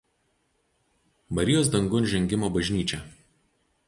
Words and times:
Marijos 1.37 1.69
Dangun 1.75 2.09
Žengimo 2.13 2.49
bažnyčia". 2.57 3.03